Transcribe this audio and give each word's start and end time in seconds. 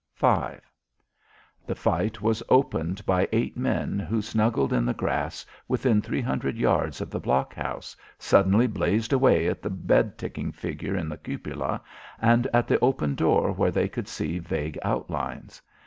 V 0.15 0.27
The 1.67 1.75
fight 1.75 2.23
was 2.23 2.41
opened 2.49 3.05
by 3.05 3.29
eight 3.31 3.55
men 3.55 3.99
who, 3.99 4.19
snuggling 4.23 4.75
in 4.75 4.83
the 4.83 4.95
grass, 4.95 5.45
within 5.67 6.01
three 6.01 6.21
hundred 6.21 6.57
yards 6.57 7.01
of 7.01 7.11
the 7.11 7.19
blockhouse, 7.19 7.95
suddenly 8.17 8.65
blazed 8.65 9.13
away 9.13 9.47
at 9.47 9.61
the 9.61 9.69
bed 9.69 10.17
ticking 10.17 10.51
figure 10.51 10.95
in 10.95 11.07
the 11.07 11.17
cupola 11.17 11.81
and 12.19 12.47
at 12.51 12.67
the 12.67 12.79
open 12.79 13.13
door 13.13 13.51
where 13.51 13.69
they 13.69 13.87
could 13.87 14.07
see 14.07 14.39
vague 14.39 14.79
outlines. 14.81 15.61